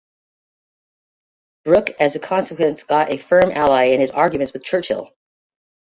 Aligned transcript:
Brooke 1.63 1.91
as 1.99 2.15
a 2.15 2.19
consequence 2.19 2.81
got 2.81 3.11
a 3.11 3.17
firm 3.19 3.51
ally 3.51 3.89
in 3.91 3.99
his 3.99 4.09
arguments 4.09 4.51
with 4.51 4.63
Churchill. 4.63 5.11